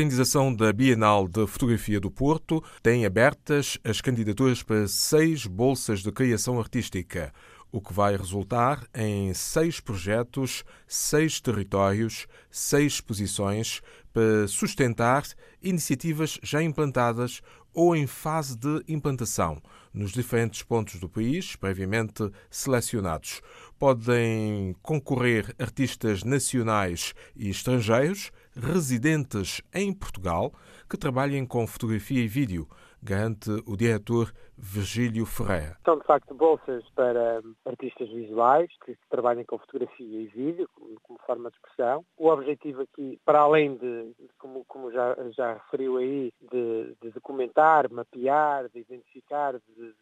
[0.00, 6.10] organização da Bienal de Fotografia do Porto tem abertas as candidaturas para seis bolsas de
[6.10, 7.30] criação artística,
[7.70, 15.22] o que vai resultar em seis projetos, seis territórios, seis exposições para sustentar
[15.62, 17.42] iniciativas já implantadas
[17.74, 19.60] ou em fase de implantação
[19.92, 23.42] nos diferentes pontos do país, previamente selecionados.
[23.78, 30.52] Podem concorrer artistas nacionais e estrangeiros residentes em Portugal
[30.88, 32.68] que trabalhem com fotografia e vídeo,
[33.02, 35.78] garante o diretor Virgílio Ferreira.
[35.84, 40.68] São, de facto, bolsas para artistas visuais que trabalhem com fotografia e vídeo
[41.02, 42.04] como, forma de expressão.
[42.16, 47.90] O objetivo aqui, para além de, como, como já, já referiu aí, de, de documentar,
[47.90, 49.94] mapear, de identificar, de,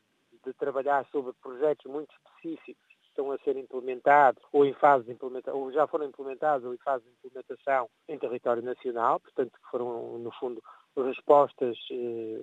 [0.45, 5.59] de trabalhar sobre projetos muito específicos estão a ser implementados ou em fase de implementação,
[5.59, 10.19] ou já foram implementados ou em fase de implementação em território nacional, portanto que foram
[10.19, 10.63] no fundo
[10.97, 12.43] respostas eh,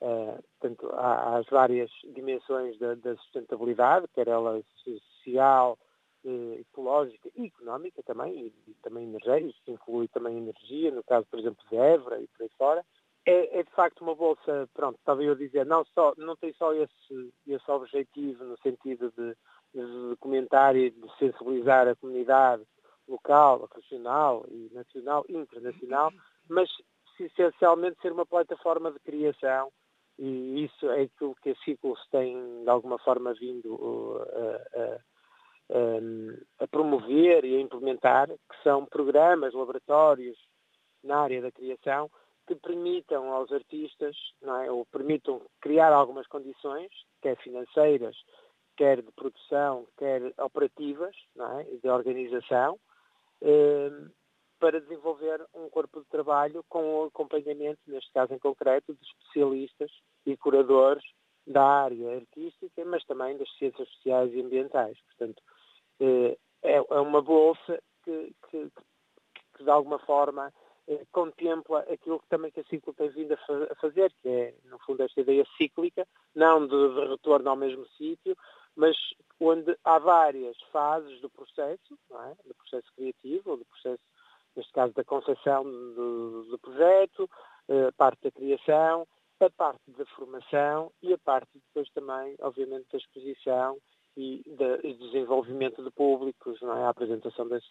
[0.00, 5.78] eh, portanto, às várias dimensões da, da sustentabilidade, quer ela social,
[6.24, 11.26] eh, ecológica e económica também, e, e também energética, isso inclui também energia, no caso,
[11.30, 12.84] por exemplo, de Évora e por aí fora.
[13.26, 16.52] É, é, de facto uma bolsa, pronto, estava eu a dizer, não, só, não tem
[16.54, 19.34] só esse, esse objetivo no sentido de,
[19.74, 22.62] de documentar e de sensibilizar a comunidade
[23.08, 26.12] local, regional e nacional internacional,
[26.48, 26.70] mas
[27.18, 29.70] essencialmente ser uma plataforma de criação
[30.18, 36.64] e isso é aquilo que a Ciclos tem de alguma forma vindo uh, a, a,
[36.64, 40.38] a, promover e a implementar, que são programas, laboratórios
[41.02, 42.10] na área da criação
[42.46, 46.90] que permitam aos artistas, é, ou permitam criar algumas condições,
[47.22, 48.14] quer financeiras,
[48.76, 52.78] quer de produção, quer operativas, é, de organização,
[53.42, 54.10] uh,
[54.58, 59.90] para desenvolver um corpo de trabalho com o acompanhamento, neste caso em concreto, de especialistas
[60.24, 61.04] e curadores
[61.46, 64.96] da área artística, mas também das ciências sociais e ambientais.
[65.02, 65.42] Portanto,
[66.00, 68.70] eh, é, é uma bolsa que, que,
[69.56, 70.50] que de alguma forma
[70.88, 74.78] eh, contempla aquilo que também que a ciclo tem vindo a fazer, que é, no
[74.80, 78.36] fundo, esta ideia cíclica, não de, de retorno ao mesmo sítio,
[78.76, 78.96] mas
[79.40, 82.48] onde há várias fases do processo, é?
[82.48, 84.02] do processo criativo, ou do processo
[84.56, 87.28] neste caso da concepção do, do projeto,
[87.88, 89.06] a parte da criação,
[89.40, 93.76] a parte da formação e a parte depois também, obviamente, da exposição
[94.16, 96.66] e de, desenvolvimento de públicos, é?
[96.66, 97.66] a apresentação desse,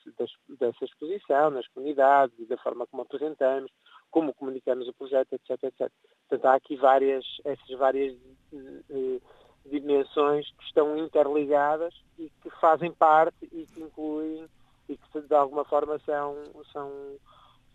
[0.50, 3.72] dessa exposição nas comunidades e da forma como apresentamos,
[4.12, 5.63] como comunicamos o projeto, etc.
[5.63, 5.92] etc.
[6.28, 8.13] Portanto, há aqui várias, essas várias
[8.53, 9.22] eh,
[9.66, 14.47] dimensões que estão interligadas e que fazem parte e que incluem
[14.90, 16.35] e que de alguma forma são,
[16.72, 16.91] são,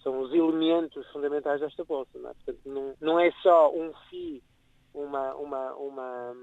[0.02, 2.18] são os elementos fundamentais desta bolsa.
[2.18, 2.34] Não é?
[2.34, 4.42] Portanto, não, não é só um FII,
[4.94, 6.36] uma, uma, uma,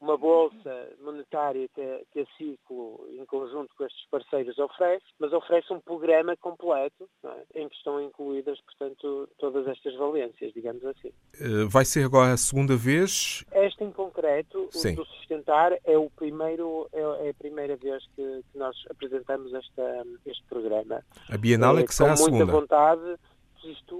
[0.00, 5.32] uma bolsa monetária que a, que a Ciclo, em conjunto com estes parceiros, oferece, mas
[5.32, 7.60] oferece um programa completo é?
[7.60, 11.12] em que estão incluídas, portanto, todas estas valências, digamos assim.
[11.38, 13.44] Eh, vai ser agora a segunda vez?
[13.50, 14.94] Esta em concreto, Sim.
[14.94, 19.52] o do Sustentar, é, o primeiro, é, é a primeira vez que, que, nós apresentamos
[19.52, 21.04] esta, este programa.
[21.28, 22.46] A Bienal é, é que será a segunda.
[22.46, 23.16] Com muita vontade
[23.56, 23.96] que isto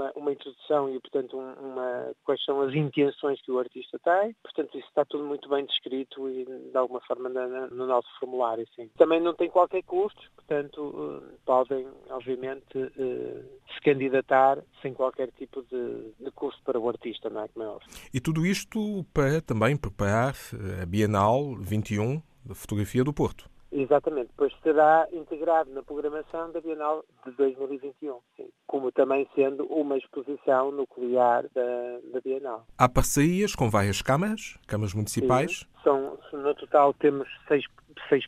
[0.00, 4.34] uma, uma introdução e, portanto, uma, quais são as intenções que o artista tem.
[4.42, 8.66] Portanto, isso está tudo muito bem descrito e, de alguma forma, na, no nosso formulário.
[8.74, 8.88] Sim.
[8.96, 13.42] Também não tem qualquer custo, portanto, eh, podem, obviamente, eh,
[13.74, 17.48] se candidatar sem qualquer tipo de, de custo para o artista, não é?
[17.48, 17.88] Como é óbvio.
[18.12, 20.34] E tudo isto para também preparar
[20.82, 23.48] a Bienal 21 da Fotografia do Porto.
[23.72, 29.96] Exatamente, depois será integrado na programação da Bienal de 2021, sim, como também sendo uma
[29.96, 32.66] exposição nuclear da, da Bienal.
[32.76, 35.60] Há parcerias com várias câmaras, câmaras municipais?
[35.60, 37.64] Sim, são, no total temos seis,
[38.08, 38.24] seis,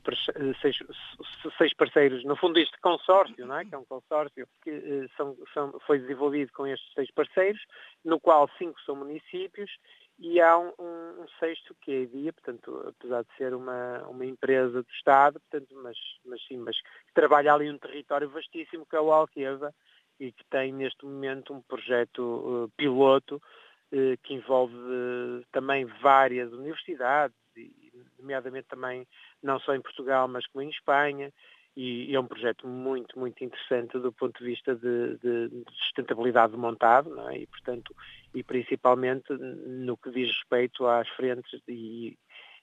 [0.61, 0.79] seis,
[1.59, 3.65] seis parceiros, no fundo este consórcio, não é?
[3.65, 7.61] que é um consórcio que eh, são, são, foi desenvolvido com estes seis parceiros,
[8.05, 9.71] no qual cinco são municípios
[10.23, 14.25] e há um, um, sexto que é a IDIA, portanto, apesar de ser uma, uma
[14.25, 18.95] empresa do Estado, portanto, mas, mas sim, mas que trabalha ali um território vastíssimo que
[18.95, 19.75] é o Alqueva
[20.21, 23.43] e que tem neste momento um projeto uh, piloto
[23.93, 29.05] uh, que envolve uh, também várias universidades, e, nomeadamente também
[29.43, 31.33] não só em Portugal, mas como em Espanha,
[31.77, 37.19] e, é um projeto muito, muito interessante do ponto de vista de, de sustentabilidade montado,
[37.31, 37.39] é?
[37.39, 37.95] e portanto,
[38.35, 41.61] e principalmente no que diz respeito às frentes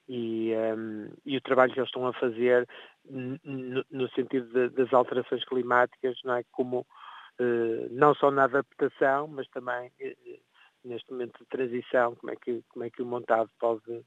[0.09, 2.67] e, um, e o trabalho que eles estão a fazer
[3.05, 6.43] no, no sentido das alterações climáticas, não é?
[6.51, 10.39] Como uh, não só na adaptação, mas também uh,
[10.83, 14.03] neste momento de transição, como é que, como é que o montado pode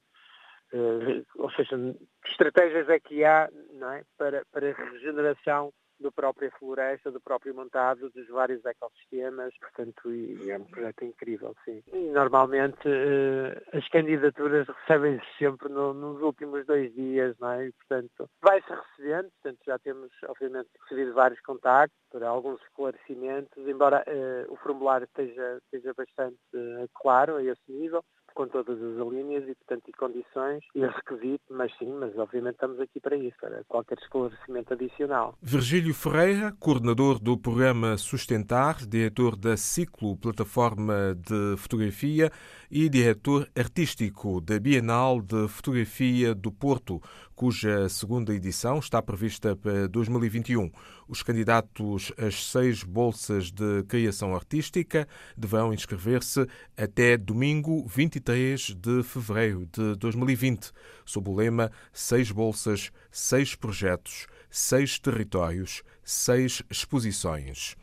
[1.37, 1.77] ou seja,
[2.25, 3.49] que estratégias é que há
[3.95, 4.03] é?
[4.17, 5.73] para, para a regeneração
[6.03, 11.55] da própria floresta, do próprio montado, dos vários ecossistemas, portanto, e, é um projeto incrível,
[11.65, 11.83] sim.
[11.93, 17.67] E, normalmente uh, as candidaturas recebem-se sempre no, nos últimos dois dias, não é?
[17.69, 24.05] E, portanto, vai-se recebendo, portanto, já temos, obviamente, recebido vários contactos para alguns esclarecimentos, embora
[24.07, 28.05] uh, o formulário esteja, esteja bastante uh, claro a esse nível,
[28.35, 32.81] com todas as linhas e, portanto, e condições e requisitos, mas sim, mas obviamente estamos
[32.81, 35.37] aqui para isso, para qualquer esclarecimento adicional.
[35.43, 42.31] Virgílio Ferreira, coordenador do programa Sustentar, diretor da Ciclo Plataforma de Fotografia
[42.75, 47.03] e diretor artístico da Bienal de Fotografia do Porto,
[47.37, 50.73] cuja segunda edição está prevista para 2021.
[51.07, 59.69] Os candidatos às seis bolsas de criação artística deverão inscrever-se até domingo 23 de fevereiro
[59.71, 60.73] de 2020,
[61.05, 67.77] sob o lema Seis bolsas, seis projetos, seis territórios, seis exposições.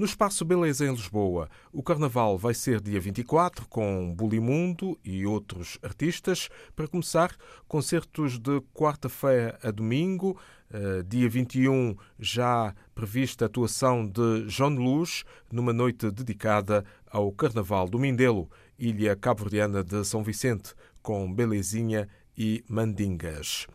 [0.00, 5.78] No Espaço Beleza em Lisboa, o Carnaval vai ser dia 24, com Bulimundo e outros
[5.82, 6.48] artistas.
[6.74, 7.36] Para começar,
[7.68, 10.40] concertos de quarta-feira a domingo.
[10.70, 17.86] Uh, dia 21, já prevista a atuação de João Luz, numa noite dedicada ao Carnaval
[17.86, 22.08] do Mindelo, ilha cabo-verdiana de São Vicente, com Belezinha
[22.38, 23.66] e Mandingas.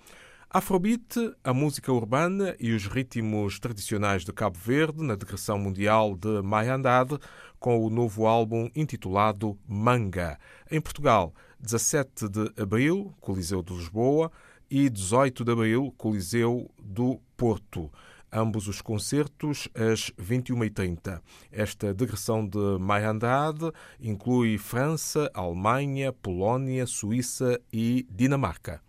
[0.57, 6.41] Afrobeat, a música urbana e os ritmos tradicionais de Cabo Verde na digressão mundial de
[6.41, 7.19] Mayandade,
[7.59, 10.39] com o novo álbum intitulado Manga.
[10.71, 14.31] Em Portugal, 17 de abril, Coliseu de Lisboa,
[14.71, 17.91] e 18 de abril, Coliseu do Porto.
[18.31, 21.19] Ambos os concertos às 21h30.
[21.51, 23.69] Esta digressão de Mayandade
[23.99, 28.81] inclui França, Alemanha, Polónia, Suíça e Dinamarca.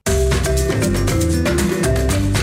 [0.47, 2.36] Música